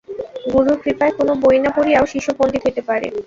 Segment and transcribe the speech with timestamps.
[0.45, 3.07] গুরুর কৃপায় কোন বই না পড়িয়াও শিষ্য পণ্ডিত হইতে পারে।